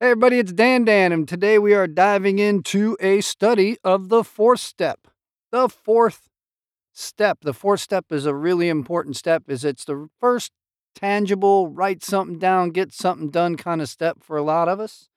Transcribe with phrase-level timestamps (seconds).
[0.00, 4.24] Hey, everybody, it's Dan Dan, and today we are diving into a study of the
[4.24, 5.06] fourth step.
[5.52, 6.28] The fourth
[6.92, 7.38] step.
[7.42, 10.50] The fourth step is a really important step, is it's the first
[10.96, 15.10] tangible, write something down, get something done kind of step for a lot of us.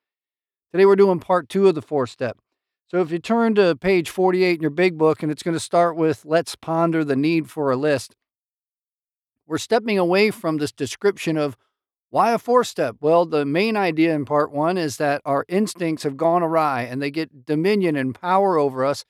[0.72, 2.38] Today we're doing part two of the fourth step.
[2.86, 5.60] So if you turn to page 48 in your big book, and it's going to
[5.60, 8.16] start with let's ponder the need for a list.
[9.48, 11.58] We're stepping away from this description of
[12.10, 12.98] why a four step?
[13.02, 17.02] Well, the main idea in part one is that our instincts have gone awry and
[17.02, 19.04] they get dominion and power over us,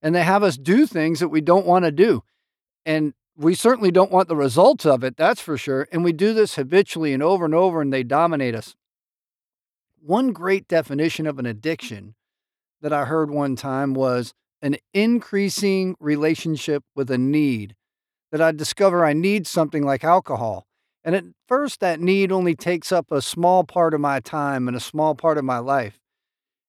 [0.00, 2.22] and they have us do things that we don't want to do.
[2.84, 5.88] And we certainly don't want the results of it, that's for sure.
[5.90, 8.76] And we do this habitually and over and over, and they dominate us.
[10.00, 12.14] One great definition of an addiction
[12.80, 17.74] that I heard one time was an increasing relationship with a need.
[18.30, 20.66] That I discover I need something like alcohol.
[21.06, 24.76] And at first, that need only takes up a small part of my time and
[24.76, 26.00] a small part of my life.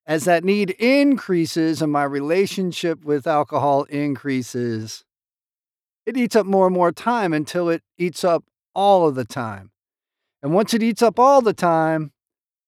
[0.05, 5.03] As that need increases and my relationship with alcohol increases,
[6.05, 8.43] it eats up more and more time until it eats up
[8.75, 9.71] all of the time.
[10.43, 12.11] And once it eats up all the time,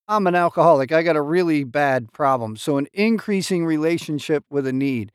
[0.07, 0.91] I'm an alcoholic.
[0.91, 2.57] I got a really bad problem.
[2.57, 5.11] So, an increasing relationship with a need.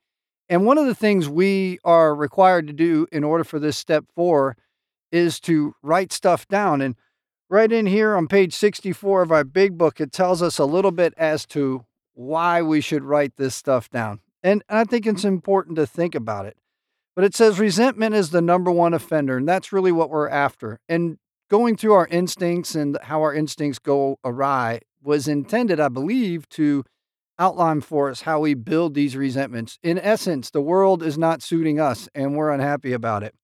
[0.49, 4.05] And one of the things we are required to do in order for this step
[4.15, 4.57] four
[5.15, 6.81] is to write stuff down.
[6.81, 6.97] And
[7.49, 10.91] right in here on page 64 of our big book, it tells us a little
[10.91, 11.85] bit as to
[12.15, 14.21] why we should write this stuff down.
[14.43, 16.57] And I think it's important to think about it.
[17.15, 20.81] But it says resentment is the number one offender, and that's really what we're after.
[20.89, 21.19] And
[21.49, 26.83] going through our instincts and how our instincts go awry was intended, I believe, to
[27.39, 29.79] outline for us how we build these resentments.
[29.83, 33.35] In essence, the world is not suiting us, and we're unhappy about it.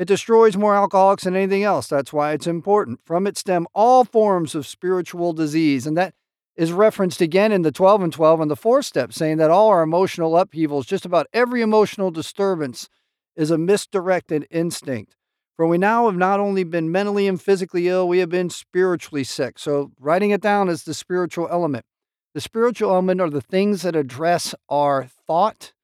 [0.00, 1.86] It destroys more alcoholics than anything else.
[1.86, 3.00] That's why it's important.
[3.04, 5.86] From it stem all forms of spiritual disease.
[5.86, 6.14] And that
[6.56, 9.68] is referenced again in the 12 and 12 and the fourth step, saying that all
[9.68, 12.88] our emotional upheavals, just about every emotional disturbance,
[13.36, 15.16] is a misdirected instinct.
[15.58, 19.22] For we now have not only been mentally and physically ill, we have been spiritually
[19.22, 19.58] sick.
[19.58, 21.84] So, writing it down is the spiritual element.
[22.32, 25.74] The spiritual element are the things that address our thought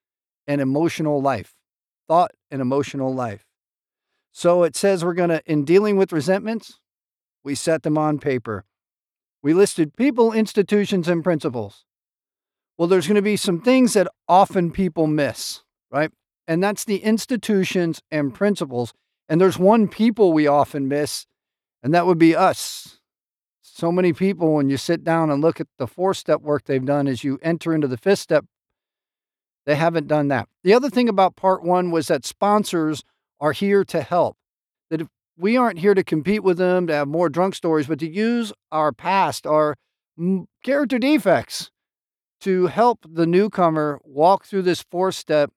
[0.46, 1.52] and emotional life.
[2.08, 3.45] Thought and emotional life.
[4.36, 6.78] So it says we're going to, in dealing with resentments,
[7.42, 8.66] we set them on paper.
[9.42, 11.86] We listed people, institutions, and principles.
[12.76, 16.10] Well, there's going to be some things that often people miss, right?
[16.46, 18.92] And that's the institutions and principles.
[19.26, 21.24] And there's one people we often miss,
[21.82, 23.00] and that would be us.
[23.62, 26.84] So many people, when you sit down and look at the four step work they've
[26.84, 28.44] done as you enter into the fifth step,
[29.64, 30.46] they haven't done that.
[30.62, 33.02] The other thing about part one was that sponsors
[33.40, 34.36] are here to help.
[34.90, 35.08] That if
[35.38, 38.52] we aren't here to compete with them, to have more drunk stories, but to use
[38.72, 39.76] our past, our
[40.64, 41.70] character defects
[42.40, 45.50] to help the newcomer walk through this four step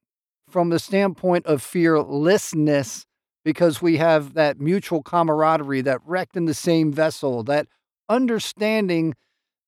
[0.49, 3.05] from the standpoint of fearlessness
[3.45, 7.67] because we have that mutual camaraderie, that wrecked in the same vessel, that
[8.09, 9.15] understanding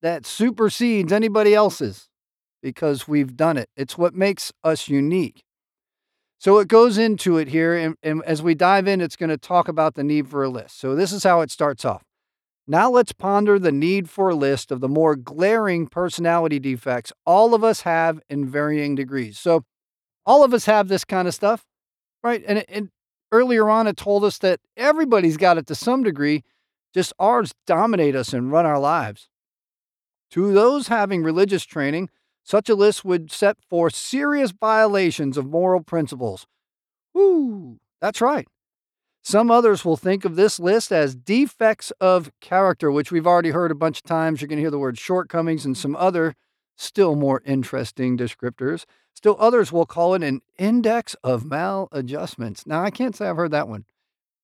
[0.02, 2.10] that supersedes anybody else's
[2.62, 3.70] because we've done it.
[3.76, 5.44] It's what makes us unique.
[6.41, 9.38] So it goes into it here, and, and as we dive in, it's going to
[9.38, 10.79] talk about the need for a list.
[10.79, 12.03] So this is how it starts off.
[12.66, 17.53] Now let's ponder the need for a list of the more glaring personality defects all
[17.53, 19.38] of us have in varying degrees.
[19.38, 19.66] So
[20.25, 21.63] all of us have this kind of stuff,
[22.24, 22.44] right?
[22.47, 22.90] And, and
[23.31, 26.44] earlier on, it told us that everybody's got it to some degree,
[26.91, 29.29] just ours dominate us and run our lives.
[30.31, 32.09] To those having religious training,
[32.44, 36.47] such a list would set forth serious violations of moral principles.
[37.13, 38.47] Woo, that's right.
[39.24, 43.69] Some others will think of this list as defects of character, which we've already heard
[43.69, 44.41] a bunch of times.
[44.41, 46.35] You're going to hear the word shortcomings and some other
[46.75, 48.85] still more interesting descriptors.
[49.13, 52.66] Still others will call it an index of maladjustments.
[52.66, 53.85] Now, I can't say I've heard that one.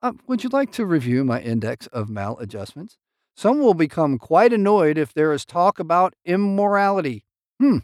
[0.02, 2.98] Uh, would you like to review my index of maladjustments?
[3.36, 7.24] Some will become quite annoyed if there is talk about immorality.
[7.60, 7.80] Hmm.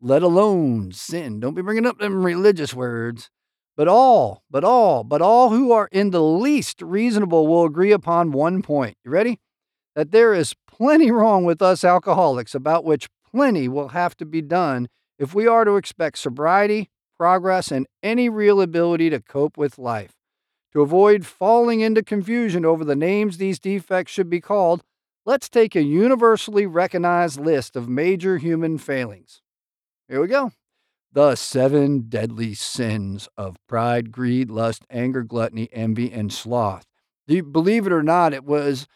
[0.00, 1.40] Let alone sin.
[1.40, 3.30] Don't be bringing up them religious words.
[3.76, 8.32] But all, but all, but all who are in the least reasonable will agree upon
[8.32, 8.96] one point.
[9.04, 9.38] You ready?
[9.94, 14.42] That there is plenty wrong with us alcoholics, about which plenty will have to be
[14.42, 19.78] done if we are to expect sobriety, progress, and any real ability to cope with
[19.78, 20.14] life.
[20.72, 24.82] To avoid falling into confusion over the names these defects should be called,
[25.28, 29.42] Let's take a universally recognized list of major human failings.
[30.08, 30.52] Here we go.
[31.12, 36.86] The seven deadly sins of pride, greed, lust, anger, gluttony, envy, and sloth.
[37.26, 38.86] Believe it or not, it was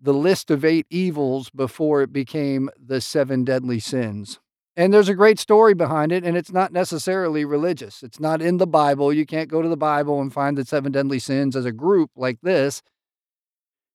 [0.00, 4.38] the list of eight evils before it became the seven deadly sins.
[4.76, 8.04] And there's a great story behind it, and it's not necessarily religious.
[8.04, 9.12] It's not in the Bible.
[9.12, 12.12] You can't go to the Bible and find the seven deadly sins as a group
[12.14, 12.80] like this.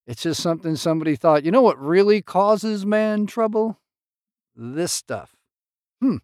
[0.08, 3.80] It's just something somebody thought, you know what really causes man trouble?
[4.56, 5.36] This stuff.
[6.00, 6.18] Hmm.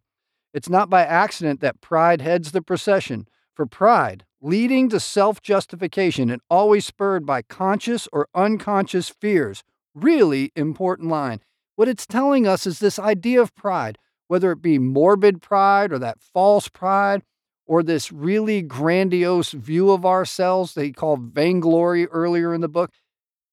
[0.54, 3.28] It's not by accident that pride heads the procession.
[3.54, 9.63] For pride, leading to self justification and always spurred by conscious or unconscious fears.
[9.94, 11.42] Really important line.
[11.75, 16.00] What it's telling us is this idea of pride, whether it be morbid pride or
[16.00, 17.24] that false pride
[17.66, 22.92] or this really grandiose view of ourselves they call vainglory earlier in the book.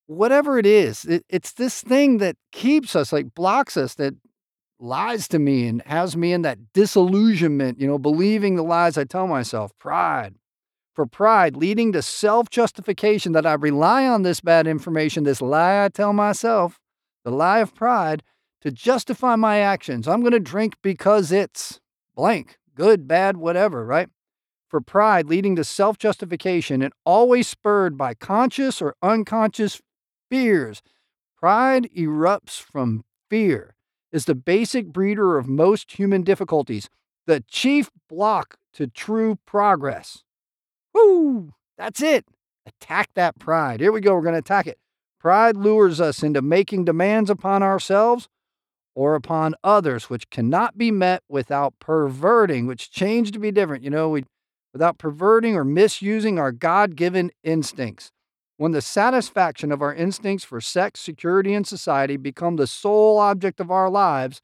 [0.08, 4.14] Whatever it is, it, it's this thing that keeps us, like blocks us, that
[4.80, 9.04] lies to me and has me in that disillusionment, you know, believing the lies I
[9.04, 10.34] tell myself, pride.
[10.94, 15.84] For pride, leading to self justification that I rely on this bad information, this lie
[15.84, 16.80] I tell myself,
[17.22, 18.22] the lie of pride,
[18.62, 20.08] to justify my actions.
[20.08, 21.80] I'm going to drink because it's
[22.16, 24.08] blank, good, bad, whatever, right?
[24.68, 29.80] For pride, leading to self justification and always spurred by conscious or unconscious
[30.30, 30.82] fears.
[31.36, 33.74] Pride erupts from fear
[34.12, 36.88] is the basic breeder of most human difficulties,
[37.26, 40.24] the chief block to true progress.
[40.94, 41.52] Woo!
[41.76, 42.24] That's it.
[42.66, 43.80] Attack that pride.
[43.80, 44.14] Here we go.
[44.14, 44.78] We're going to attack it.
[45.20, 48.28] Pride lures us into making demands upon ourselves
[48.94, 53.84] or upon others, which cannot be met without perverting, which change to be different.
[53.84, 54.24] You know, we,
[54.72, 58.10] without perverting or misusing our God given instincts.
[58.58, 63.60] When the satisfaction of our instincts for sex, security, and society become the sole object
[63.60, 64.42] of our lives,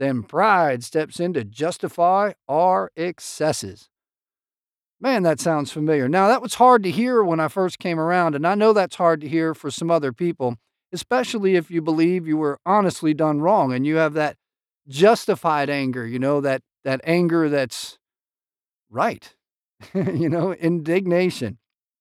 [0.00, 3.88] then pride steps in to justify our excesses.
[5.00, 6.08] Man, that sounds familiar.
[6.08, 8.96] Now, that was hard to hear when I first came around, and I know that's
[8.96, 10.56] hard to hear for some other people,
[10.92, 14.36] especially if you believe you were honestly done wrong and you have that
[14.88, 17.96] justified anger, you know, that, that anger that's
[18.90, 19.36] right,
[19.94, 21.58] you know, indignation.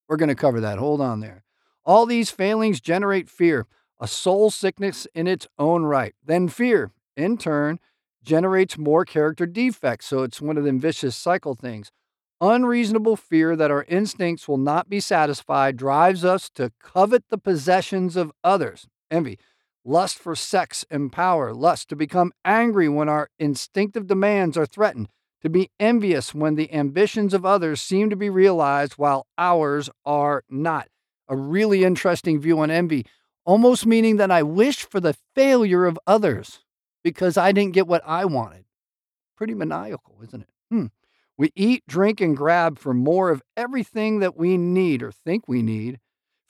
[0.09, 0.79] We're going to cover that.
[0.79, 1.43] Hold on there.
[1.83, 3.65] All these failings generate fear,
[3.99, 6.13] a soul sickness in its own right.
[6.23, 7.79] Then fear, in turn,
[8.23, 10.07] generates more character defects.
[10.07, 11.91] So it's one of them vicious cycle things.
[12.39, 18.15] Unreasonable fear that our instincts will not be satisfied drives us to covet the possessions
[18.15, 18.87] of others.
[19.11, 19.37] Envy,
[19.85, 25.09] lust for sex and power, lust to become angry when our instinctive demands are threatened,
[25.41, 30.43] to be envious when the ambitions of others seem to be realized while ours are
[30.49, 30.87] not
[31.31, 33.05] a really interesting view on envy,
[33.45, 36.59] almost meaning that I wish for the failure of others
[37.03, 38.65] because I didn't get what I wanted.
[39.37, 40.49] Pretty maniacal, isn't it?
[40.69, 40.85] Hmm.
[41.37, 45.63] We eat, drink, and grab for more of everything that we need or think we
[45.63, 45.99] need,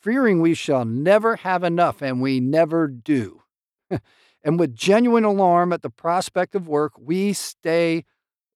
[0.01, 3.43] fearing we shall never have enough, and we never do.
[4.43, 8.03] and with genuine alarm at the prospect of work, we stay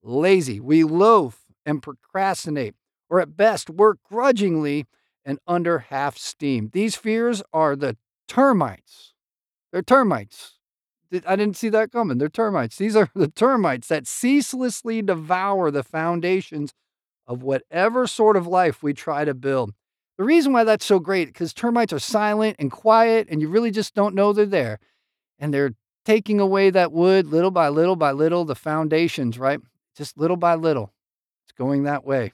[0.02, 0.60] lazy.
[0.60, 2.74] We loaf and procrastinate,
[3.12, 4.88] or at best work grudgingly
[5.26, 6.70] and under half steam.
[6.72, 9.14] These fears are the termites.
[9.72, 10.54] They're termites.
[11.26, 12.18] I didn't see that coming.
[12.18, 12.78] They're termites.
[12.78, 16.74] These are the termites that ceaselessly devour the foundations
[17.28, 19.74] of whatever sort of life we try to build.
[20.18, 23.72] The reason why that's so great because termites are silent and quiet, and you really
[23.72, 24.80] just don't know they're there.
[25.40, 25.74] And they're
[26.06, 29.60] taking away that wood little by little by little, the foundations, right?
[29.98, 30.94] Just little by little.
[31.46, 32.32] It's going that way.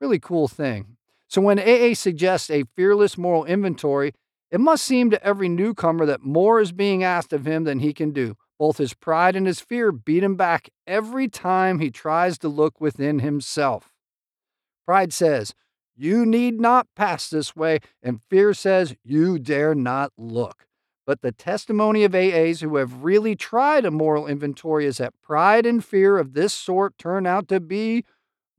[0.00, 0.97] Really cool thing.
[1.28, 4.14] So when AA suggests a fearless moral inventory,
[4.50, 7.92] it must seem to every newcomer that more is being asked of him than he
[7.92, 8.34] can do.
[8.58, 12.80] Both his pride and his fear beat him back every time he tries to look
[12.80, 13.92] within himself.
[14.86, 15.54] Pride says,
[15.96, 20.66] You need not pass this way, and fear says, You dare not look.
[21.06, 25.66] But the testimony of AAs who have really tried a moral inventory is that pride
[25.66, 28.04] and fear of this sort turn out to be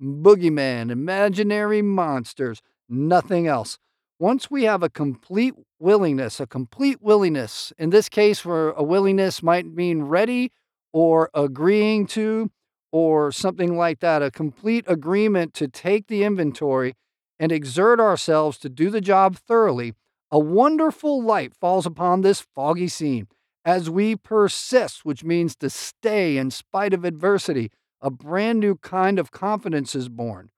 [0.02, 3.78] boogeyman, imaginary monsters, nothing else.
[4.20, 9.42] Once we have a complete willingness, a complete willingness, in this case, where a willingness
[9.42, 10.52] might mean ready
[10.92, 12.52] or agreeing to,
[12.92, 16.96] or something like that, a complete agreement to take the inventory
[17.40, 19.94] and exert ourselves to do the job thoroughly,
[20.32, 23.28] a wonderful light falls upon this foggy scene.
[23.64, 29.20] As we persist, which means to stay in spite of adversity, a brand new kind
[29.20, 30.50] of confidence is born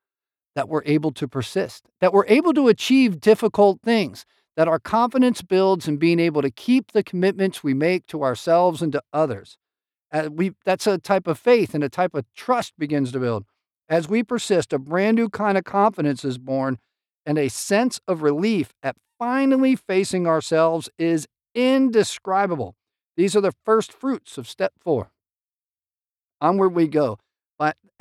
[0.55, 4.25] that we're able to persist, that we're able to achieve difficult things,
[4.57, 8.81] that our confidence builds in being able to keep the commitments we make to ourselves
[8.81, 9.57] and to others.
[10.29, 13.45] We, that's a type of faith and a type of trust begins to build.
[13.87, 16.79] As we persist, a brand new kind of confidence is born,
[17.25, 22.75] and a sense of relief at finally facing ourselves is indescribable.
[23.15, 25.11] These are the first fruits of step four.
[26.41, 27.19] Onward we go.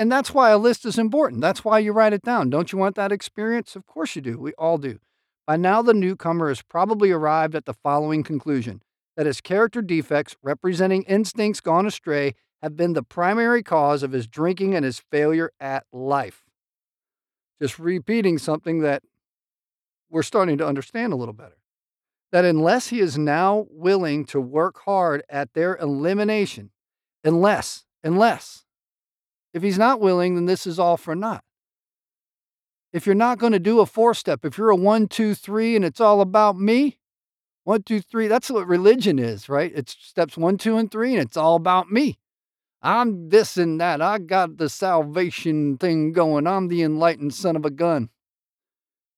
[0.01, 1.43] And that's why a list is important.
[1.43, 2.49] That's why you write it down.
[2.49, 3.77] Don't you want that experience?
[3.77, 4.39] Of course you do.
[4.39, 4.99] We all do.
[5.47, 8.83] By now, the newcomer has probably arrived at the following conclusion
[9.17, 14.27] that his character defects, representing instincts gone astray, have been the primary cause of his
[14.27, 16.45] drinking and his failure at life.
[17.61, 19.03] Just repeating something that
[20.09, 21.59] we're starting to understand a little better.
[22.33, 26.71] That unless he is now willing to work hard at their elimination,
[27.23, 28.65] unless, unless,
[29.53, 31.45] if he's not willing, then this is all for naught.
[32.93, 35.77] If you're not going to do a four step, if you're a one, two, three,
[35.77, 36.99] and it's all about me,
[37.65, 39.71] one, two, three, that's what religion is, right?
[39.75, 42.19] It's steps one, two, and three, and it's all about me.
[42.83, 44.01] I'm this and that.
[44.01, 46.47] I got the salvation thing going.
[46.47, 48.09] I'm the enlightened son of a gun.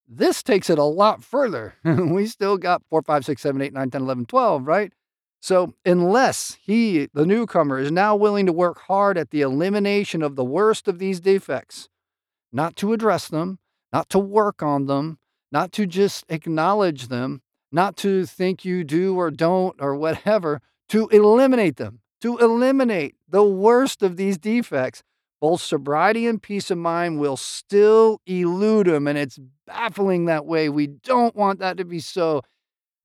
[0.09, 1.75] This takes it a lot further.
[1.85, 4.93] we still got 4, 5, 6, 7, 8, 9, 10, 11, 12, right?
[5.43, 10.37] So, unless he, the newcomer, is now willing to work hard at the elimination of
[10.37, 11.89] the worst of these defects,
[12.53, 13.59] not to address them,
[13.93, 15.19] not to work on them,
[15.51, 21.09] not to just acknowledge them, not to think you do or don't or whatever, to
[21.09, 25.03] eliminate them, to eliminate the worst of these defects,
[25.41, 29.09] both sobriety and peace of mind will still elude him.
[29.09, 30.69] And it's baffling that way.
[30.69, 32.43] We don't want that to be so.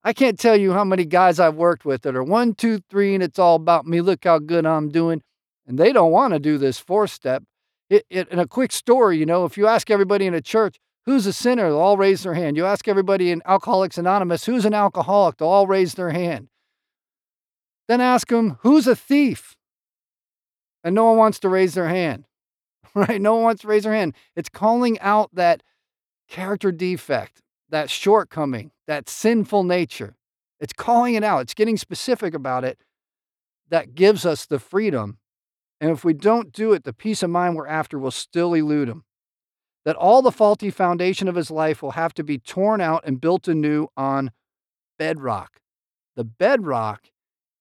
[0.04, 3.13] I can't tell you how many guys I've worked with that are one, two, three,
[3.13, 4.01] and it's all about me.
[4.01, 5.22] Look how good I'm doing.
[5.66, 7.44] And they don't want to do this four step.
[7.89, 10.77] It, it, in a quick story, you know, if you ask everybody in a church,
[11.06, 12.58] who's a sinner, they'll all raise their hand.
[12.58, 16.50] You ask everybody in Alcoholics Anonymous, who's an alcoholic, they'll all raise their hand.
[17.88, 19.56] Then ask them, who's a thief?
[20.84, 22.25] And no one wants to raise their hand
[22.96, 23.22] right?
[23.22, 24.13] No one wants to raise their hand.
[24.36, 25.63] It's calling out that
[26.27, 30.16] character defect, that shortcoming, that sinful nature.
[30.60, 31.42] It's calling it out.
[31.42, 32.80] It's getting specific about it
[33.70, 35.20] that gives us the freedom.
[35.80, 38.90] And if we don't do it, the peace of mind we're after will still elude
[38.90, 39.04] him.
[39.86, 43.22] That all the faulty foundation of his life will have to be torn out and
[43.22, 44.32] built anew on
[44.98, 45.62] bedrock.
[46.16, 47.12] The bedrock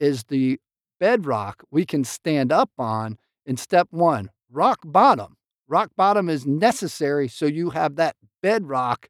[0.00, 0.58] is the
[0.98, 5.36] bedrock we can stand up on in step one rock bottom.
[5.68, 9.08] Rock bottom is necessary so you have that bedrock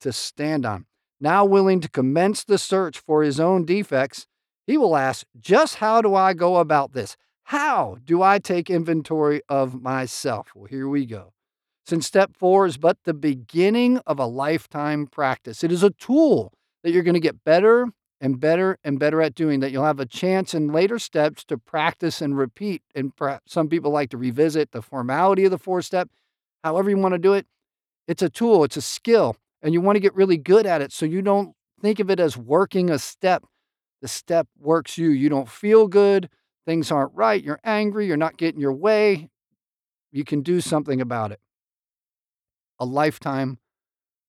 [0.00, 0.86] to stand on.
[1.20, 4.26] Now willing to commence the search for his own defects,
[4.66, 7.16] he will ask, Just how do I go about this?
[7.44, 10.52] How do I take inventory of myself?
[10.54, 11.32] Well, here we go.
[11.86, 16.52] Since step four is but the beginning of a lifetime practice, it is a tool
[16.82, 17.88] that you're going to get better
[18.20, 19.72] and better and better at doing that.
[19.72, 22.82] You'll have a chance in later steps to practice and repeat.
[22.94, 23.12] And
[23.46, 26.10] some people like to revisit the formality of the four step.
[26.62, 27.46] However, you want to do it,
[28.06, 30.92] it's a tool, it's a skill, and you want to get really good at it
[30.92, 33.44] so you don't think of it as working a step.
[34.00, 35.10] The step works you.
[35.10, 36.28] You don't feel good,
[36.66, 39.30] things aren't right, you're angry, you're not getting your way.
[40.12, 41.40] You can do something about it.
[42.78, 43.58] A lifetime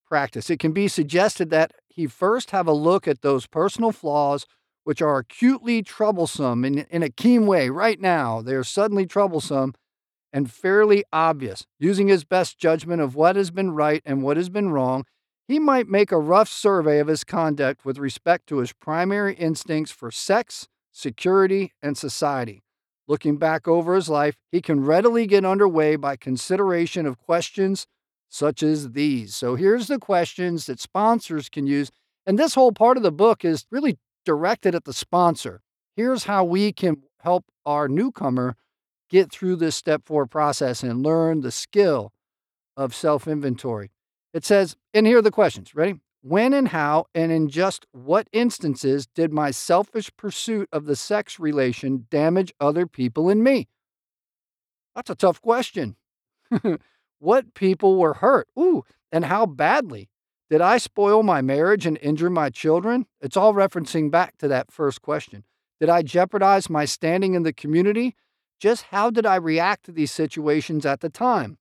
[0.07, 0.50] practice.
[0.50, 4.45] It can be suggested that he first have a look at those personal flaws
[4.83, 8.41] which are acutely troublesome in, in a keen way right now.
[8.41, 9.75] They are suddenly troublesome
[10.33, 11.65] and fairly obvious.
[11.77, 15.05] Using his best judgment of what has been right and what has been wrong,
[15.50, 19.91] he might make a rough survey of his conduct with respect to his primary instincts
[19.91, 22.62] for sex, security, and society.
[23.08, 27.88] Looking back over his life, he can readily get underway by consideration of questions
[28.29, 29.36] such as these.
[29.36, 31.89] So here's the questions that sponsors can use.
[32.27, 35.62] And this whole part of the book is really directed at the sponsor.
[35.96, 38.56] Here's how we can help our newcomer
[39.10, 42.13] get through this step four process and learn the skill
[42.77, 43.89] of self inventory.
[44.33, 45.74] It says, and here are the questions.
[45.74, 46.00] Ready?
[46.21, 51.39] When and how, and in just what instances did my selfish pursuit of the sex
[51.39, 53.67] relation damage other people and me?
[54.95, 55.95] That's a tough question.
[57.19, 58.48] What people were hurt?
[58.57, 60.09] Ooh, and how badly?
[60.50, 63.05] Did I spoil my marriage and injure my children?
[63.21, 65.43] It's all referencing back to that first question.
[65.79, 68.15] Did I jeopardize my standing in the community?
[68.59, 71.57] Just how did I react to these situations at the time?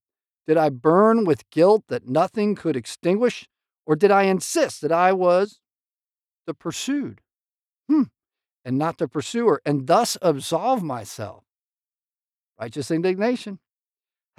[0.49, 3.47] Did I burn with guilt that nothing could extinguish?
[3.85, 5.61] Or did I insist that I was
[6.47, 7.21] the pursued?
[7.87, 8.05] Hmm.
[8.65, 11.45] And not the pursuer, and thus absolve myself?
[12.59, 13.59] Righteous indignation.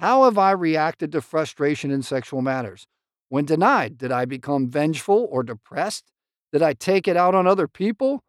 [0.00, 2.88] How have I reacted to frustration in sexual matters?
[3.28, 6.10] When denied, did I become vengeful or depressed?
[6.52, 8.24] Did I take it out on other people?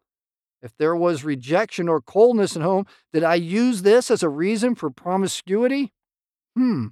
[0.62, 4.76] If there was rejection or coldness at home, did I use this as a reason
[4.76, 5.92] for promiscuity?
[6.54, 6.88] Hmm.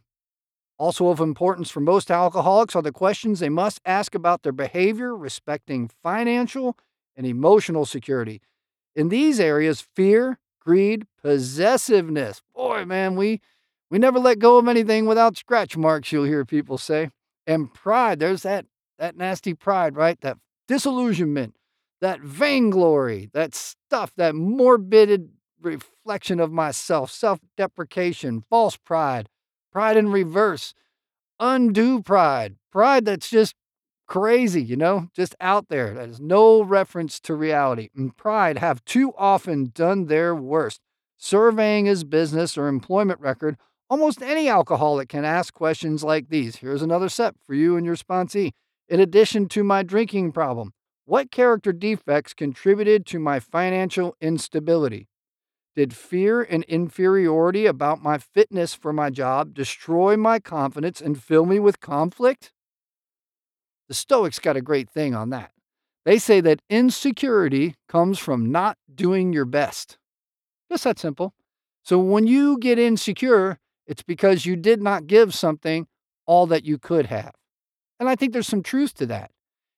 [0.81, 5.15] Also of importance for most alcoholics are the questions they must ask about their behavior
[5.15, 6.75] respecting financial
[7.15, 8.41] and emotional security.
[8.97, 12.41] In these areas, fear, greed, possessiveness.
[12.55, 13.43] Boy, man, we
[13.91, 17.11] we never let go of anything without scratch marks, you'll hear people say.
[17.47, 18.65] And pride, there's that
[18.99, 20.19] that nasty pride, right?
[20.23, 21.57] That disillusionment,
[22.01, 25.29] that vainglory, that stuff, that morbid
[25.61, 29.29] reflection of myself, self-deprecation, false pride,
[29.73, 30.75] pride in reverse,
[31.39, 33.55] undue pride, pride that's just
[34.07, 35.95] crazy, you know, just out there.
[35.95, 37.89] That is no reference to reality.
[37.97, 40.81] And pride have too often done their worst.
[41.17, 43.57] Surveying his business or employment record,
[43.89, 46.57] almost any alcoholic can ask questions like these.
[46.57, 48.53] Here's another set for you and your sponsee.
[48.89, 50.73] In addition to my drinking problem,
[51.05, 55.09] what character defects contributed to my financial instability?
[55.77, 61.47] Did fear and inferiority about my fitness for my job destroy my confidence and fill
[61.47, 62.53] me with conflict?
[63.89, 65.53] The Stoics got a great thing on that.
[66.05, 69.99] They say that insecurity comes from not doing your best.
[70.71, 71.35] Just that simple.
[71.85, 75.87] So when you get insecure, it's because you did not give something
[76.27, 77.33] all that you could have.
[77.99, 79.31] And I think there's some truth to that.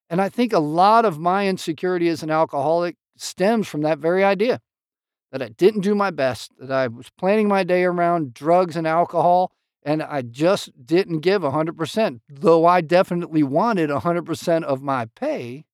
[0.09, 4.25] And I think a lot of my insecurity as an alcoholic stems from that very
[4.25, 4.61] idea
[5.33, 8.87] that I didn't do my best, that I was planning my day around drugs and
[8.87, 15.65] alcohol, and I just didn't give 100%, though I definitely wanted 100% of my pay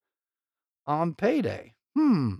[0.86, 1.74] on payday.
[1.94, 2.36] Hmm.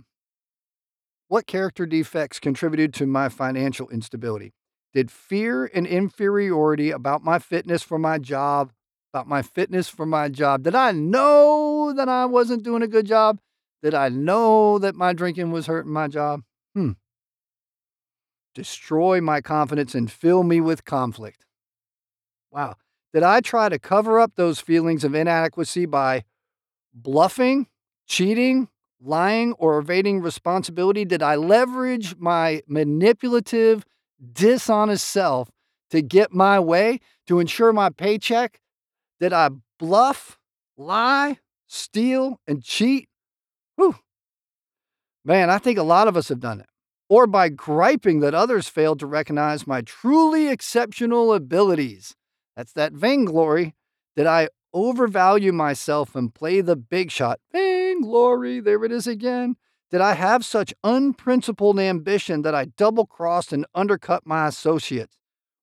[1.27, 4.53] What character defects contributed to my financial instability?
[4.93, 8.71] Did fear and inferiority about my fitness for my job,
[9.13, 13.05] about my fitness for my job, did I know that I wasn't doing a good
[13.05, 13.39] job?
[13.83, 16.41] Did I know that my drinking was hurting my job?
[16.73, 16.91] Hmm.
[18.55, 21.45] Destroy my confidence and fill me with conflict.
[22.51, 22.75] Wow.
[23.13, 26.23] Did I try to cover up those feelings of inadequacy by
[26.93, 27.67] bluffing,
[28.07, 28.67] cheating,
[29.01, 31.05] lying, or evading responsibility?
[31.05, 33.85] Did I leverage my manipulative,
[34.33, 35.49] dishonest self
[35.89, 38.59] to get my way, to ensure my paycheck?
[39.19, 40.39] Did I bluff,
[40.77, 43.09] lie, steal, and cheat?
[43.75, 43.95] Whew.
[45.25, 46.68] Man, I think a lot of us have done it.
[47.09, 52.15] Or by griping that others failed to recognize my truly exceptional abilities.
[52.55, 53.73] That's that vainglory.
[54.15, 57.39] Did I overvalue myself and play the big shot?
[57.51, 59.55] Vainglory, there it is again.
[59.91, 65.17] Did I have such unprincipled ambition that I double crossed and undercut my associates?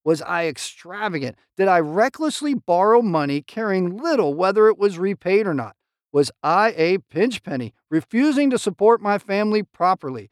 [0.05, 1.37] Was I extravagant?
[1.57, 5.77] Did I recklessly borrow money, caring little whether it was repaid or not?
[6.13, 10.31] Was I a pinch penny, refusing to support my family properly?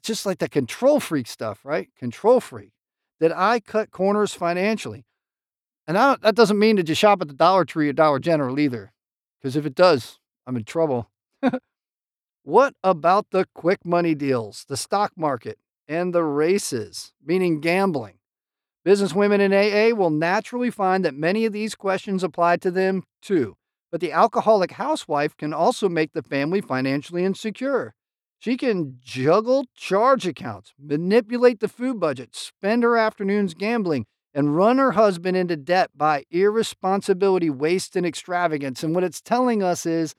[0.00, 1.90] It's just like the control freak stuff, right?
[1.94, 2.72] Control freak.
[3.20, 5.04] Did I cut corners financially?
[5.86, 8.94] And that doesn't mean to just shop at the Dollar Tree or Dollar General either,
[9.38, 11.10] because if it does, I'm in trouble.
[12.44, 18.20] what about the quick money deals, the stock market, and the races, meaning gambling?
[18.86, 23.58] Businesswomen in AA will naturally find that many of these questions apply to them too.
[23.92, 27.92] But the alcoholic housewife can also make the family financially insecure.
[28.40, 34.78] She can juggle charge accounts, manipulate the food budget, spend her afternoons gambling, and run
[34.78, 38.82] her husband into debt by irresponsibility, waste, and extravagance.
[38.82, 40.14] And what it's telling us is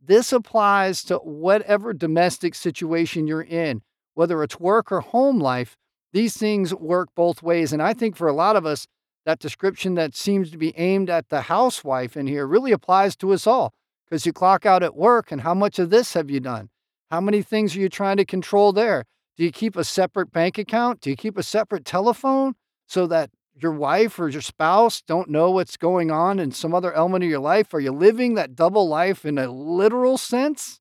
[0.00, 3.82] this applies to whatever domestic situation you're in,
[4.14, 5.76] whether it's work or home life.
[6.14, 7.70] These things work both ways.
[7.70, 8.86] And I think for a lot of us,
[9.26, 13.34] that description that seems to be aimed at the housewife in here really applies to
[13.34, 13.74] us all
[14.06, 16.70] because you clock out at work and how much of this have you done?
[17.12, 19.04] How many things are you trying to control there?
[19.36, 21.02] Do you keep a separate bank account?
[21.02, 22.54] Do you keep a separate telephone?
[22.92, 26.92] so that your wife or your spouse don't know what's going on in some other
[26.92, 27.72] element of your life?
[27.72, 30.80] Are you living that double life in a literal sense?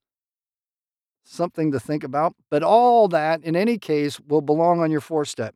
[1.24, 2.36] Something to think about.
[2.50, 5.56] But all that, in any case, will belong on your four step.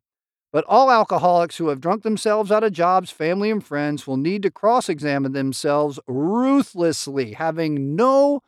[0.50, 4.42] But all alcoholics who have drunk themselves out of jobs, family, and friends will need
[4.44, 8.40] to cross examine themselves ruthlessly, having no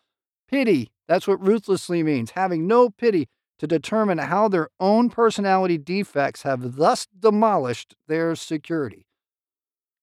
[0.49, 0.91] pity.
[1.07, 6.77] That's what ruthlessly means having no pity to determine how their own personality defects have
[6.77, 9.07] thus demolished their security.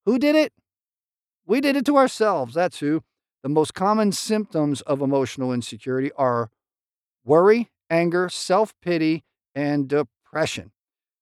[0.06, 0.54] Who did it?
[1.46, 2.54] We did it to ourselves.
[2.54, 3.04] That's who.
[3.44, 6.50] The most common symptoms of emotional insecurity are
[7.24, 10.72] worry, anger, self pity, and depression.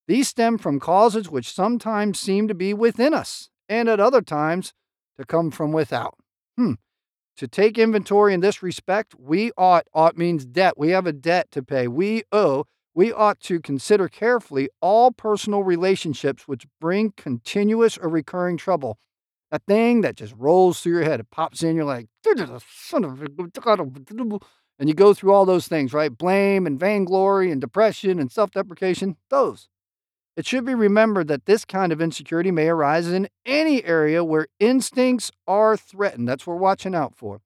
[0.07, 4.73] These stem from causes which sometimes seem to be within us and at other times
[5.17, 6.17] to come from without.
[6.57, 6.73] Hmm.
[7.37, 10.77] To take inventory in this respect, we ought, ought means debt.
[10.77, 11.87] We have a debt to pay.
[11.87, 12.65] We owe.
[12.95, 18.99] We ought to consider carefully all personal relationships which bring continuous or recurring trouble.
[19.51, 22.07] A thing that just rolls through your head, it pops in, you're like,
[22.69, 23.21] son of
[24.79, 26.15] and you go through all those things, right?
[26.15, 29.69] Blame and vainglory and depression and self deprecation, those.
[30.35, 34.47] It should be remembered that this kind of insecurity may arise in any area where
[34.59, 36.27] instincts are threatened.
[36.27, 37.41] That's what we're watching out for.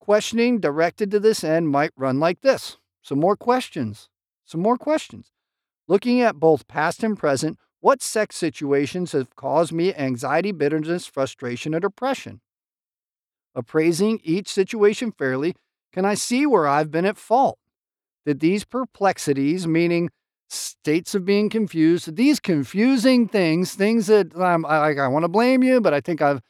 [0.00, 4.08] Questioning directed to this end might run like this some more questions,
[4.44, 5.30] some more questions.
[5.86, 11.72] Looking at both past and present, what sex situations have caused me anxiety, bitterness, frustration,
[11.74, 12.40] or depression?
[13.54, 15.54] Appraising each situation fairly,
[15.92, 17.58] can I see where I've been at fault?
[18.26, 20.10] Did these perplexities, meaning
[20.48, 25.62] states of being confused, these confusing things, things that um, I, I want to blame
[25.62, 26.40] you, but I think I've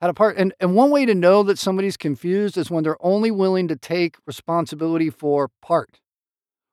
[0.00, 0.36] had a part.
[0.36, 3.76] And, and one way to know that somebody's confused is when they're only willing to
[3.76, 6.00] take responsibility for part.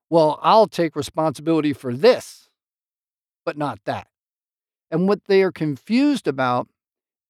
[0.10, 2.50] Well, I'll take responsibility for this,
[3.46, 4.08] but not that.
[4.92, 6.68] And what they are confused about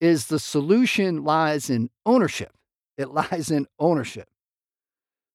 [0.01, 2.51] is the solution lies in ownership.
[2.97, 4.27] It lies in ownership.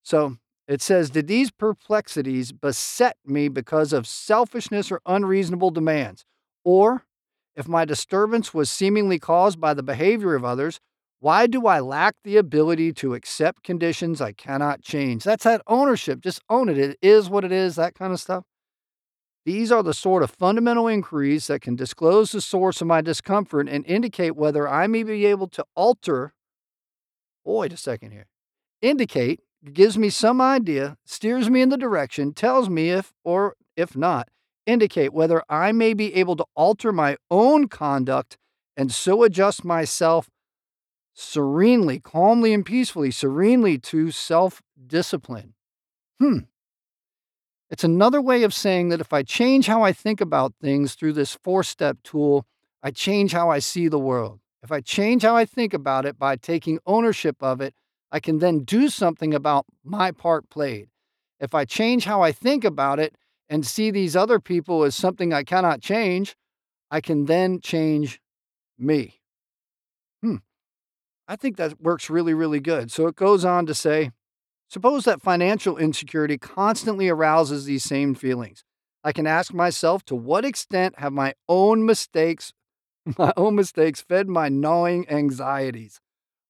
[0.03, 0.37] So
[0.69, 6.25] it says, Did these perplexities beset me because of selfishness or unreasonable demands?
[6.63, 7.07] Or,
[7.57, 10.79] if my disturbance was seemingly caused by the behavior of others,
[11.21, 15.25] why do I lack the ability to accept conditions I cannot change?
[15.25, 16.21] That's that ownership.
[16.21, 16.79] Just own it.
[16.79, 18.45] It is what it is, that kind of stuff.
[19.45, 23.69] These are the sort of fundamental inquiries that can disclose the source of my discomfort
[23.69, 26.35] and indicate whether I may be able to alter.
[27.45, 28.27] Wait a second here.
[28.83, 29.41] Indicate
[29.73, 34.29] gives me some idea, steers me in the direction, tells me if or if not,
[34.67, 38.37] indicate whether I may be able to alter my own conduct
[38.77, 40.31] and so adjust myself
[41.15, 45.55] serenely, calmly, and peacefully, serenely to self discipline.
[46.21, 46.39] Hmm.
[47.71, 51.13] It's another way of saying that if I change how I think about things through
[51.15, 52.47] this four step tool,
[52.83, 54.41] I change how I see the world.
[54.63, 57.75] If I change how I think about it by taking ownership of it,
[58.11, 60.89] I can then do something about my part played.
[61.41, 63.17] If I change how I think about it
[63.49, 66.37] and see these other people as something I cannot change,
[66.91, 68.21] I can then change
[68.79, 69.21] me.
[70.23, 70.37] Hmm.
[71.27, 72.91] I think that works really, really good.
[72.91, 74.11] So it goes on to say
[74.69, 78.65] suppose that financial insecurity constantly arouses these same feelings.
[79.05, 82.53] I can ask myself to what extent have my own mistakes,
[83.19, 86.01] my own mistakes fed my gnawing anxieties?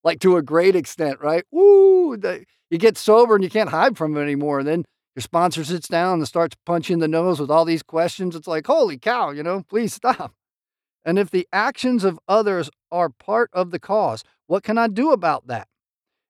[0.03, 1.43] Like to a great extent, right?
[1.51, 2.17] Woo!
[2.17, 4.59] The, you get sober and you can't hide from it anymore.
[4.59, 4.85] And then
[5.15, 8.35] your sponsor sits down and starts punching the nose with all these questions.
[8.35, 10.33] It's like, holy cow, you know, please stop.
[11.03, 15.11] And if the actions of others are part of the cause, what can I do
[15.11, 15.67] about that?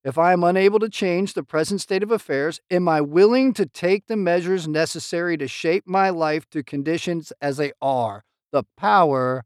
[0.04, 3.66] If I am unable to change the present state of affairs, am I willing to
[3.66, 8.24] take the measures necessary to shape my life to conditions as they are?
[8.52, 9.44] The power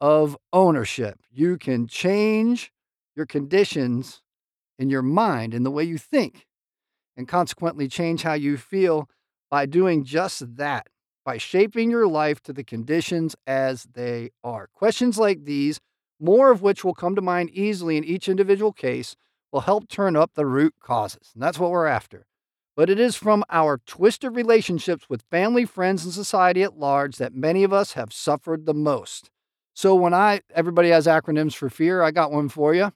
[0.00, 1.20] of ownership.
[1.30, 2.72] You can change
[3.14, 4.22] your conditions
[4.78, 6.46] in your mind and the way you think,
[7.16, 9.08] and consequently change how you feel
[9.50, 10.88] by doing just that,
[11.24, 14.68] by shaping your life to the conditions as they are.
[14.72, 15.78] Questions like these,
[16.18, 19.14] more of which will come to mind easily in each individual case,
[19.52, 21.30] will help turn up the root causes.
[21.34, 22.26] And that's what we're after.
[22.74, 27.34] But it is from our twisted relationships with family, friends, and society at large that
[27.34, 29.30] many of us have suffered the most.
[29.74, 32.92] So when I, everybody has acronyms for fear, I got one for you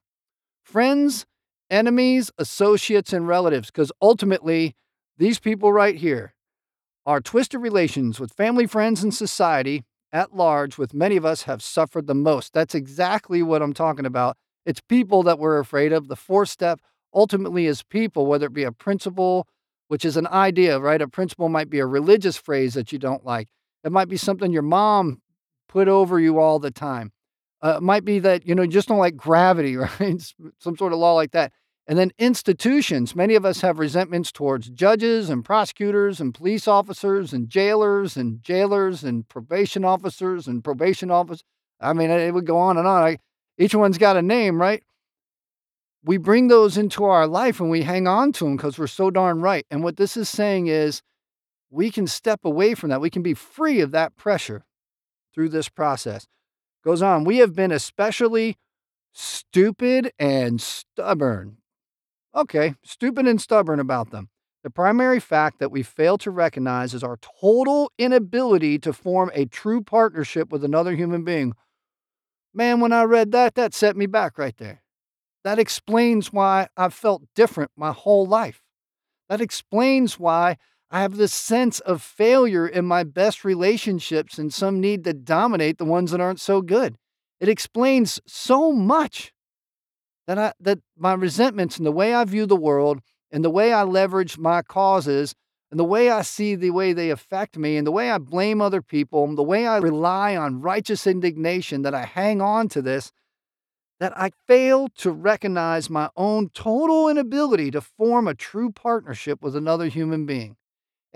[0.66, 1.26] friends,
[1.70, 4.74] enemies, associates, and relatives, because ultimately,
[5.16, 6.34] these people right here
[7.06, 11.62] are twisted relations with family, friends, and society at large, with many of us have
[11.62, 12.52] suffered the most.
[12.52, 14.36] That's exactly what I'm talking about.
[14.64, 16.08] It's people that we're afraid of.
[16.08, 16.80] The fourth step
[17.14, 19.46] ultimately is people, whether it be a principle,
[19.86, 21.00] which is an idea, right?
[21.00, 23.46] A principle might be a religious phrase that you don't like.
[23.84, 25.20] It might be something your mom
[25.68, 27.12] put over you all the time.
[27.66, 30.34] Uh, might be that, you know, you just don't like gravity, right?
[30.60, 31.52] Some sort of law like that.
[31.88, 33.16] And then institutions.
[33.16, 38.40] Many of us have resentments towards judges and prosecutors and police officers and jailers and
[38.40, 41.42] jailers and probation officers and probation officers.
[41.80, 43.02] I mean, it would go on and on.
[43.02, 43.18] I,
[43.58, 44.84] each one's got a name, right?
[46.04, 49.10] We bring those into our life and we hang on to them because we're so
[49.10, 49.66] darn right.
[49.72, 51.02] And what this is saying is
[51.68, 53.00] we can step away from that.
[53.00, 54.64] We can be free of that pressure
[55.34, 56.28] through this process.
[56.86, 58.58] Goes on, we have been especially
[59.12, 61.56] stupid and stubborn.
[62.32, 64.28] Okay, stupid and stubborn about them.
[64.62, 69.46] The primary fact that we fail to recognize is our total inability to form a
[69.46, 71.54] true partnership with another human being.
[72.54, 74.84] Man, when I read that, that set me back right there.
[75.42, 78.62] That explains why I've felt different my whole life.
[79.28, 80.56] That explains why
[80.90, 85.78] I have this sense of failure in my best relationships and some need to dominate
[85.78, 86.96] the ones that aren't so good.
[87.40, 89.32] It explains so much
[90.26, 93.72] that I that my resentments and the way I view the world and the way
[93.72, 95.34] I leverage my causes
[95.70, 98.60] and the way I see the way they affect me and the way I blame
[98.60, 102.80] other people and the way I rely on righteous indignation that I hang on to
[102.80, 103.10] this,
[103.98, 109.56] that I fail to recognize my own total inability to form a true partnership with
[109.56, 110.56] another human being.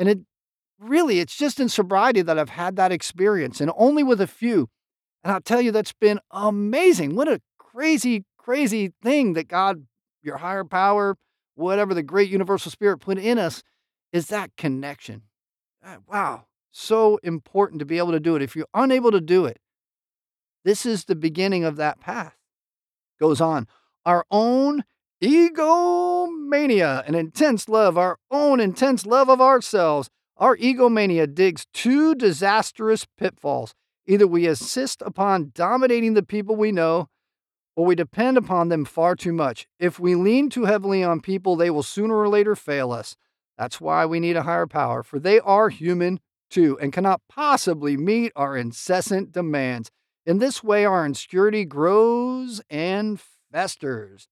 [0.01, 0.19] And it
[0.79, 4.71] really, it's just in sobriety that I've had that experience and only with a few.
[5.23, 7.15] And I'll tell you, that's been amazing.
[7.15, 9.87] What a crazy, crazy thing that God,
[10.23, 11.19] your higher power,
[11.55, 13.63] whatever the great universal spirit put in us
[14.11, 15.25] is that connection.
[16.09, 18.43] Wow, so important to be able to do it.
[18.43, 19.59] If you're unable to do it,
[20.65, 22.37] this is the beginning of that path.
[23.19, 23.69] Goes on.
[24.07, 24.85] Our own
[25.21, 30.09] egomania, an intense love, our own intense love of ourselves.
[30.37, 33.75] Our egomania digs two disastrous pitfalls.
[34.07, 37.09] Either we insist upon dominating the people we know,
[37.77, 39.67] or we depend upon them far too much.
[39.79, 43.17] If we lean too heavily on people, they will sooner or later fail us.
[43.59, 47.97] That's why we need a higher power, for they are human too and cannot possibly
[47.97, 49.91] meet our incessant demands.
[50.27, 53.21] In this way, our insecurity grows and
[53.53, 54.29] festers.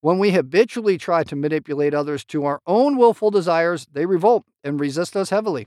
[0.00, 4.78] When we habitually try to manipulate others to our own willful desires, they revolt and
[4.78, 5.66] resist us heavily.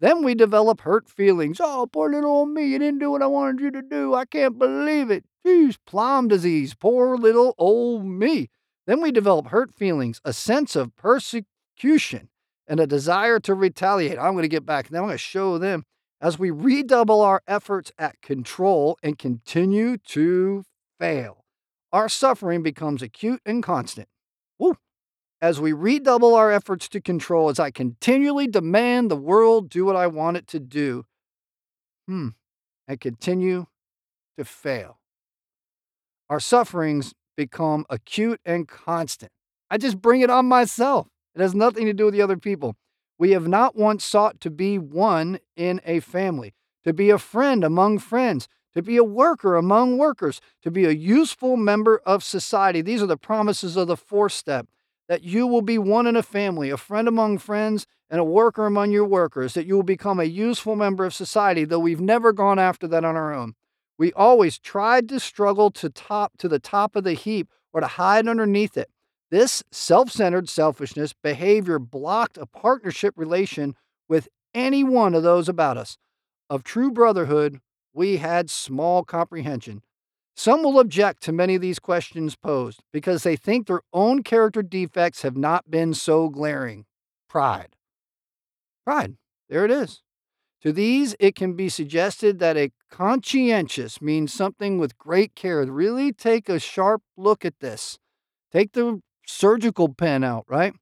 [0.00, 1.58] Then we develop hurt feelings.
[1.60, 4.14] Oh, poor little old me, you didn't do what I wanted you to do.
[4.14, 5.24] I can't believe it.
[5.46, 8.50] Geez, plum disease, poor little old me.
[8.86, 12.28] Then we develop hurt feelings, a sense of persecution
[12.66, 14.18] and a desire to retaliate.
[14.18, 14.90] I'm going to get back.
[14.90, 15.84] Now I'm going to show them
[16.20, 20.64] as we redouble our efforts at control and continue to
[20.98, 21.45] fail.
[21.96, 24.06] Our suffering becomes acute and constant.
[24.58, 24.76] Woo.
[25.40, 29.96] As we redouble our efforts to control, as I continually demand the world do what
[29.96, 31.06] I want it to do,
[32.06, 32.28] hmm,
[32.86, 33.64] and continue
[34.36, 34.98] to fail.
[36.28, 39.32] Our sufferings become acute and constant.
[39.70, 41.08] I just bring it on myself.
[41.34, 42.76] It has nothing to do with the other people.
[43.18, 46.52] We have not once sought to be one in a family,
[46.84, 50.90] to be a friend among friends, to be a worker among workers, to be a
[50.90, 52.82] useful member of society.
[52.82, 54.68] These are the promises of the fourth step
[55.08, 58.66] that you will be one in a family, a friend among friends, and a worker
[58.66, 62.32] among your workers, that you will become a useful member of society, though we've never
[62.32, 63.54] gone after that on our own.
[63.98, 67.86] We always tried to struggle to top to the top of the heap or to
[67.86, 68.90] hide underneath it.
[69.30, 73.74] This self centered selfishness behavior blocked a partnership relation
[74.08, 75.96] with any one of those about us.
[76.50, 77.60] Of true brotherhood,
[77.96, 79.82] we had small comprehension.
[80.36, 84.62] Some will object to many of these questions posed because they think their own character
[84.62, 86.84] defects have not been so glaring.
[87.26, 87.74] Pride.
[88.84, 89.16] Pride.
[89.48, 90.02] There it is.
[90.60, 95.64] To these, it can be suggested that a conscientious means something with great care.
[95.64, 97.98] Really take a sharp look at this.
[98.52, 100.74] Take the surgical pen out, right?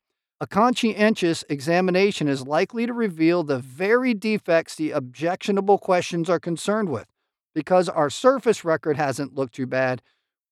[0.45, 6.91] A conscientious examination is likely to reveal the very defects the objectionable questions are concerned
[6.91, 7.07] with.
[7.55, 10.03] Because our surface record hasn't looked too bad,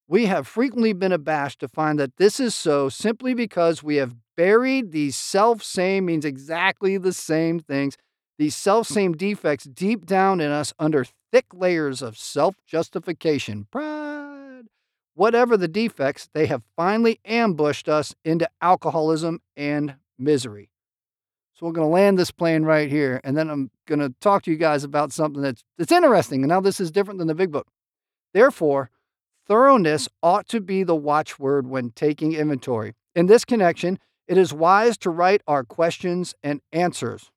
[0.08, 4.16] we have frequently been abashed to find that this is so simply because we have
[4.34, 7.98] buried these self same means exactly the same things,
[8.38, 13.66] these self same defects deep down in us under thick layers of self justification.
[15.14, 20.70] Whatever the defects, they have finally ambushed us into alcoholism and misery.
[21.52, 24.42] So we're going to land this plane right here, and then I'm going to talk
[24.44, 26.42] to you guys about something that's that's interesting.
[26.42, 27.68] And now this is different than the big book.
[28.32, 28.90] Therefore,
[29.46, 32.94] thoroughness ought to be the watchword when taking inventory.
[33.14, 37.30] In this connection, it is wise to write our questions and answers.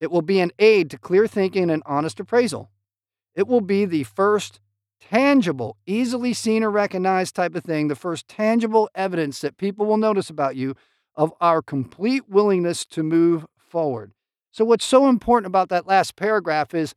[0.00, 2.70] It will be an aid to clear thinking and honest appraisal.
[3.34, 4.60] It will be the first
[5.10, 9.96] tangible, easily seen or recognized type of thing, the first tangible evidence that people will
[9.96, 10.74] notice about you
[11.14, 14.12] of our complete willingness to move forward.
[14.50, 16.94] So, what's so important about that last paragraph is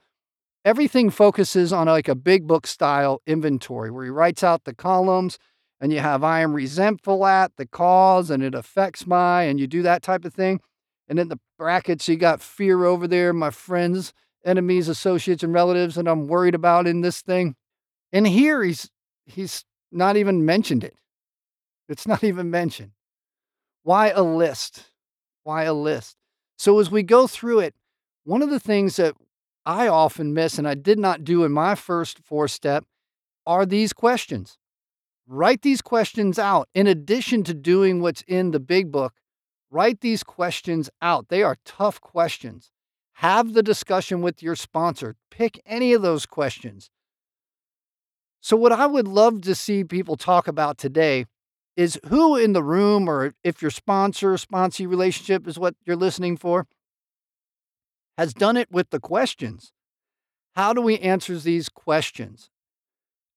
[0.63, 5.37] everything focuses on like a big book style inventory where he writes out the columns
[5.79, 9.67] and you have I am resentful at the cause and it affects my, and you
[9.67, 10.59] do that type of thing.
[11.07, 14.13] And in the brackets, you got fear over there, my friends,
[14.43, 17.55] enemies, associates, and relatives, that I'm worried about in this thing.
[18.11, 18.89] And here he's
[19.25, 20.95] he's not even mentioned it.
[21.89, 22.91] It's not even mentioned.
[23.83, 24.85] Why a list?
[25.43, 26.17] Why a list?
[26.57, 27.75] So as we go through it,
[28.23, 29.15] one of the things that
[29.65, 32.85] I often miss and I did not do in my first four step
[33.45, 34.57] are these questions.
[35.27, 36.69] Write these questions out.
[36.73, 39.13] In addition to doing what's in the big book,
[39.71, 41.29] write these questions out.
[41.29, 42.71] They are tough questions.
[43.19, 45.15] Have the discussion with your sponsor.
[45.31, 46.89] Pick any of those questions.
[48.45, 51.25] So, what I would love to see people talk about today
[51.75, 56.37] is who in the room, or if your sponsor sponsee relationship is what you're listening
[56.37, 56.67] for,
[58.19, 59.73] has done it with the questions.
[60.55, 62.51] How do we answer these questions?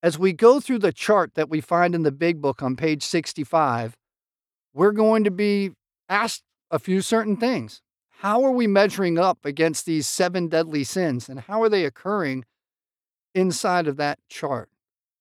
[0.02, 3.02] As we go through the chart that we find in the big book on page
[3.02, 3.96] 65,
[4.74, 5.70] we're going to be
[6.10, 7.80] asked a few certain things.
[8.18, 12.44] How are we measuring up against these seven deadly sins and how are they occurring
[13.34, 14.68] inside of that chart?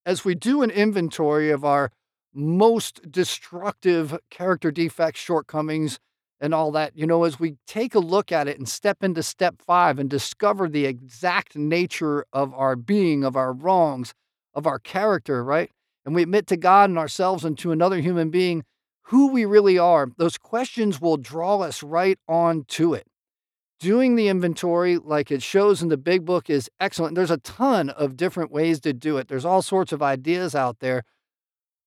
[0.08, 1.92] As we do an inventory of our
[2.34, 6.00] most destructive character defects, shortcomings,
[6.40, 9.22] and all that, you know, as we take a look at it and step into
[9.22, 14.14] step five and discover the exact nature of our being, of our wrongs,
[14.54, 15.72] of our character, right?
[16.06, 18.64] And we admit to God and ourselves and to another human being
[19.08, 23.08] who we really are, those questions will draw us right on to it.
[23.80, 27.14] Doing the inventory, like it shows in the big book, is excellent.
[27.14, 30.80] There's a ton of different ways to do it, there's all sorts of ideas out
[30.80, 31.04] there.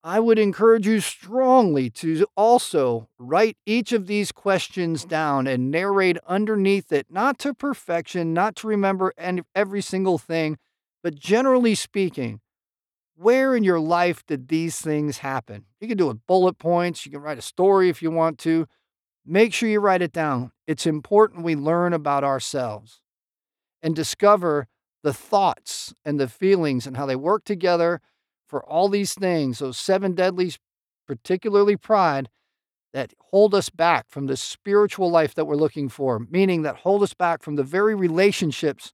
[0.02, 6.16] I would encourage you strongly to also write each of these questions down and narrate
[6.26, 9.12] underneath it, not to perfection, not to remember
[9.54, 10.56] every single thing,
[11.02, 12.40] but generally speaking,
[13.14, 15.66] where in your life did these things happen?
[15.80, 18.66] You can do it bullet points, you can write a story if you want to.
[19.24, 20.52] Make sure you write it down.
[20.66, 23.00] It's important we learn about ourselves
[23.82, 24.66] and discover
[25.02, 28.00] the thoughts and the feelings and how they work together
[28.46, 30.58] for all these things, those seven deadlies,
[31.06, 32.28] particularly pride,
[32.92, 37.02] that hold us back from the spiritual life that we're looking for, meaning that hold
[37.02, 38.92] us back from the very relationships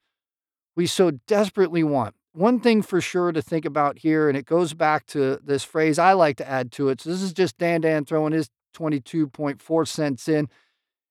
[0.77, 4.75] we so desperately want one thing for sure to think about here, and it goes
[4.75, 7.01] back to this phrase I like to add to it.
[7.01, 10.49] So this is just Dan Dan throwing his 22.4 cents in,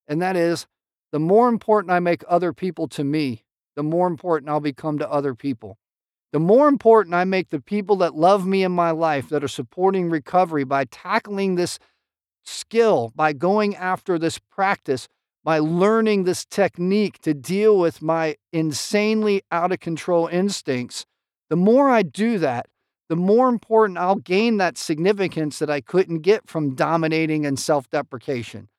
[0.07, 0.67] and that is
[1.11, 3.43] the more important I make other people to me,
[3.75, 5.77] the more important I'll become to other people.
[6.33, 9.47] The more important I make the people that love me in my life, that are
[9.47, 11.79] supporting recovery by tackling this
[12.43, 15.07] skill, by going after this practice,
[15.43, 21.05] by learning this technique to deal with my insanely out of control instincts,
[21.49, 22.67] the more I do that,
[23.09, 27.89] the more important I'll gain that significance that I couldn't get from dominating and self
[27.89, 28.69] deprecation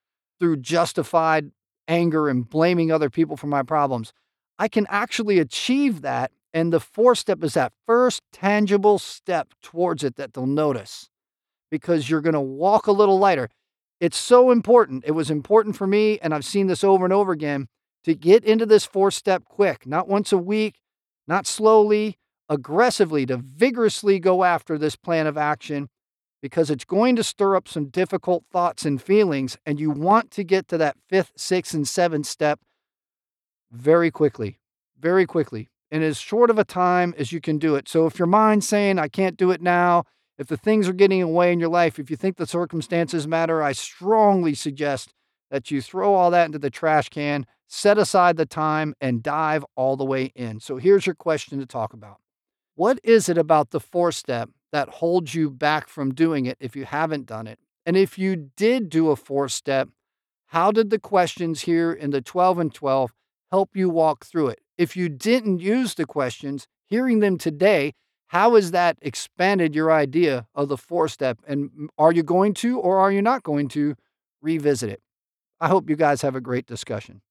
[0.40, 1.50] through justified
[1.88, 4.12] anger and blaming other people for my problems.
[4.58, 6.32] I can actually achieve that.
[6.52, 11.10] And the fourth step is that first tangible step towards it that they'll notice
[11.70, 13.50] because you're going to walk a little lighter.
[14.00, 15.04] It's so important.
[15.06, 17.68] It was important for me, and I've seen this over and over again
[18.04, 20.80] to get into this four step quick, not once a week,
[21.28, 22.16] not slowly,
[22.48, 25.88] aggressively to vigorously go after this plan of action
[26.42, 29.56] because it's going to stir up some difficult thoughts and feelings.
[29.66, 32.60] And you want to get to that fifth, sixth, and seventh step
[33.72, 34.60] very quickly,
[34.98, 37.88] very quickly, in as short of a time as you can do it.
[37.88, 40.04] So if your mind's saying, I can't do it now,
[40.38, 43.62] if the things are getting away in your life, if you think the circumstances matter,
[43.62, 45.12] I strongly suggest
[45.50, 49.64] that you throw all that into the trash can, set aside the time, and dive
[49.76, 50.60] all the way in.
[50.60, 52.18] So here's your question to talk about
[52.76, 56.76] what is it about the four step that holds you back from doing it if
[56.76, 57.58] you haven't done it?
[57.86, 59.88] And if you did do a four step,
[60.48, 63.12] how did the questions here in the 12 and 12
[63.50, 64.60] help you walk through it?
[64.76, 67.94] If you didn't use the questions, hearing them today,
[68.28, 71.38] how has that expanded your idea of the four step?
[71.46, 73.94] And are you going to or are you not going to
[74.42, 75.00] revisit it?
[75.60, 77.22] I hope you guys have a great discussion.